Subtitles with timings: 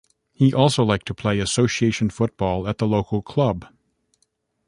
[0.33, 3.67] He also liked to play association football at the local club.